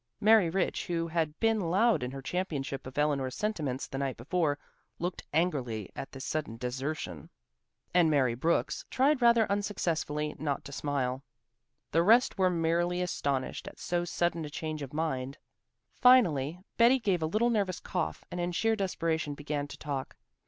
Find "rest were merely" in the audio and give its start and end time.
12.01-13.03